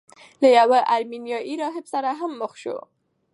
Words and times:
له 0.41 0.47
یوه 0.59 0.79
ارمینیايي 0.95 1.55
راهب 1.61 1.85
سره 1.93 2.09
هم 2.19 2.31
مخ 2.41 2.53
شو. 2.61 2.77